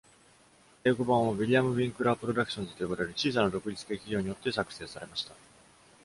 [0.83, 5.35] 英語版は、William Winckler Productions と呼ばれる小さな独立系企業によって作成されました。